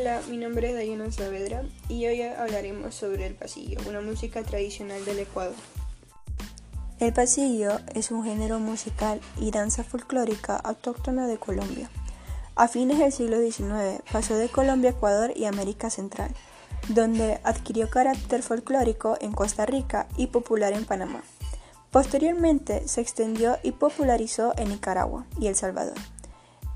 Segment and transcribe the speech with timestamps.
[0.00, 5.04] Hola, mi nombre es Dayana Saavedra y hoy hablaremos sobre el pasillo, una música tradicional
[5.04, 5.54] del Ecuador.
[7.00, 11.90] El pasillo es un género musical y danza folclórica autóctona de Colombia.
[12.54, 16.34] A fines del siglo XIX pasó de Colombia a Ecuador y América Central,
[16.88, 21.22] donde adquirió carácter folclórico en Costa Rica y popular en Panamá.
[21.90, 25.98] Posteriormente se extendió y popularizó en Nicaragua y El Salvador.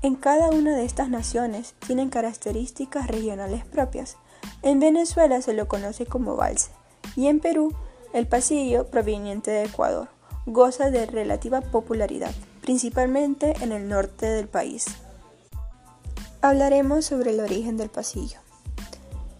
[0.01, 4.17] En cada una de estas naciones tienen características regionales propias.
[4.61, 6.71] En Venezuela se lo conoce como valse
[7.15, 7.73] y en Perú
[8.13, 10.09] el pasillo proveniente de Ecuador
[10.45, 12.31] goza de relativa popularidad,
[12.61, 14.85] principalmente en el norte del país.
[16.41, 18.37] Hablaremos sobre el origen del pasillo.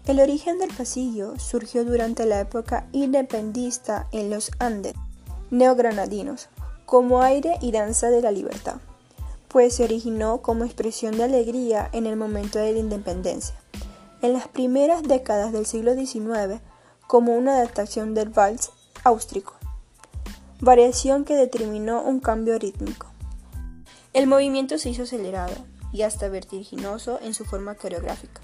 [0.06, 4.94] El origen del pasillo surgió durante la época independista en los Andes
[5.50, 6.48] neogranadinos,
[6.86, 8.76] como aire y danza de la libertad
[9.48, 13.54] pues se originó como expresión de alegría en el momento de la independencia.
[14.22, 16.60] En las primeras décadas del siglo XIX,
[17.06, 18.72] como una adaptación del vals
[19.04, 19.54] áustrico,
[20.60, 23.06] variación que determinó un cambio rítmico.
[24.12, 25.54] El movimiento se hizo acelerado
[25.92, 28.40] y hasta vertiginoso en su forma coreográfica.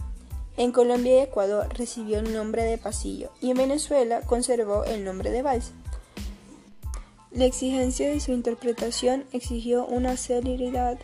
[0.57, 5.31] En Colombia y Ecuador recibió el nombre de pasillo y en Venezuela conservó el nombre
[5.31, 5.73] de vals.
[7.35, 10.99] La exigencia de su interpretación exigió una celeridad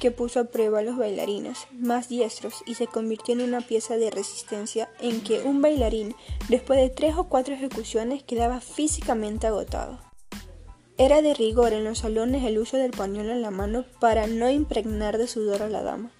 [0.00, 3.96] que puso a prueba a los bailarines más diestros y se convirtió en una pieza
[3.96, 6.14] de resistencia en que un bailarín,
[6.48, 9.98] después de tres o cuatro ejecuciones, quedaba físicamente agotado.
[10.98, 14.48] Era de rigor en los salones el uso del pañuelo en la mano para no
[14.50, 16.12] impregnar de sudor a la dama,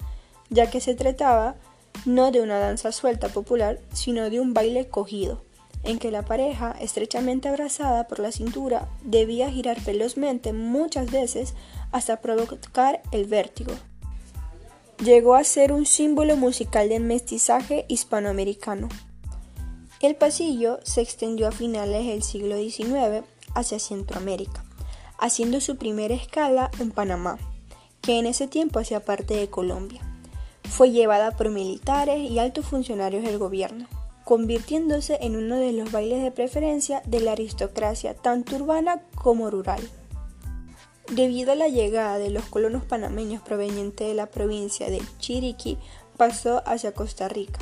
[0.51, 1.55] ya que se trataba
[2.05, 5.45] no de una danza suelta popular, sino de un baile cogido
[5.85, 11.55] en que la pareja, estrechamente abrazada por la cintura, debía girar velozmente muchas veces
[11.91, 13.73] hasta provocar el vértigo.
[15.03, 18.89] Llegó a ser un símbolo musical del mestizaje hispanoamericano.
[20.01, 24.65] El pasillo se extendió a finales del siglo XIX hacia Centroamérica,
[25.19, 27.39] haciendo su primera escala en Panamá,
[28.01, 30.01] que en ese tiempo hacía parte de Colombia.
[30.69, 33.89] Fue llevada por militares y altos funcionarios del gobierno
[34.25, 39.81] convirtiéndose en uno de los bailes de preferencia de la aristocracia tanto urbana como rural.
[41.11, 45.79] Debido a la llegada de los colonos panameños provenientes de la provincia de Chiriquí,
[46.17, 47.59] pasó hacia Costa Rica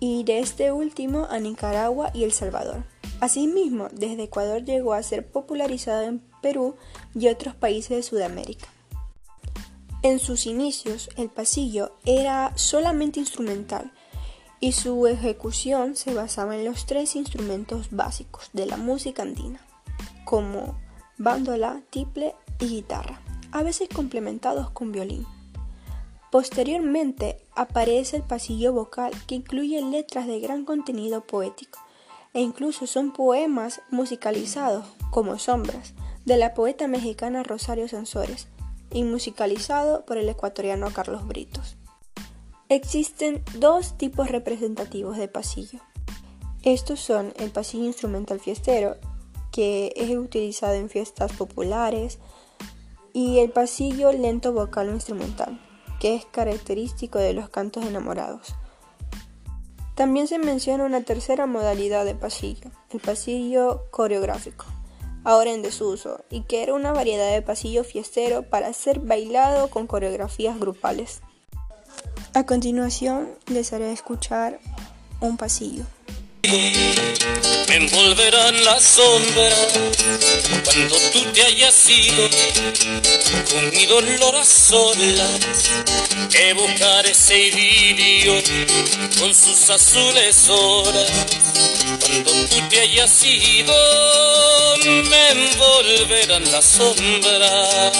[0.00, 2.84] y de este último a Nicaragua y El Salvador.
[3.20, 6.76] Asimismo, desde Ecuador llegó a ser popularizado en Perú
[7.14, 8.68] y otros países de Sudamérica.
[10.02, 13.92] En sus inicios, el pasillo era solamente instrumental,
[14.64, 19.60] y su ejecución se basaba en los tres instrumentos básicos de la música andina,
[20.24, 20.80] como
[21.18, 23.20] bandola, tiple y guitarra,
[23.52, 25.26] a veces complementados con violín.
[26.32, 31.78] Posteriormente aparece el pasillo vocal que incluye letras de gran contenido poético
[32.32, 35.92] e incluso son poemas musicalizados como Sombras
[36.24, 38.48] de la poeta mexicana Rosario Sansores
[38.90, 41.76] y musicalizado por el ecuatoriano Carlos Britos.
[42.70, 45.80] Existen dos tipos representativos de pasillo.
[46.62, 48.96] Estos son el pasillo instrumental fiestero,
[49.52, 52.18] que es utilizado en fiestas populares,
[53.12, 55.60] y el pasillo lento vocal o instrumental,
[56.00, 58.54] que es característico de los cantos enamorados.
[59.94, 64.64] También se menciona una tercera modalidad de pasillo, el pasillo coreográfico,
[65.22, 69.86] ahora en desuso, y que era una variedad de pasillo fiestero para ser bailado con
[69.86, 71.20] coreografías grupales.
[72.36, 74.58] A continuación les haré escuchar
[75.20, 75.84] un pasillo.
[76.42, 79.68] Me envolverán las sombras
[80.64, 82.28] cuando tú te hayas ido
[83.52, 85.40] con mi dolor a solas.
[86.56, 88.34] Buscar ese idilio
[89.18, 91.10] con sus azules horas.
[92.00, 93.74] Cuando tú te hayas ido,
[95.08, 97.92] me envolverán las sombras.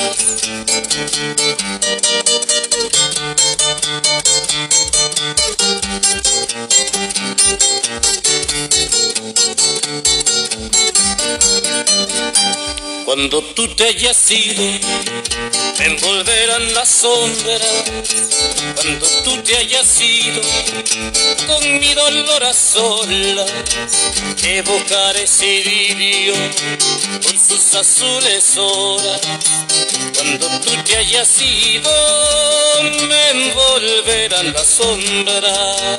[13.05, 14.63] Cuando tú te hayas ido,
[15.79, 17.63] me envolverán las sombras.
[18.75, 20.41] Cuando tú te hayas ido,
[21.47, 23.53] con mi dolor a solas,
[24.43, 26.35] evocar ese idilio
[27.23, 29.21] con sus azules horas.
[30.17, 31.91] Cuando tú te hayas ido,
[33.07, 33.64] me envolverán
[34.43, 35.99] las sombras.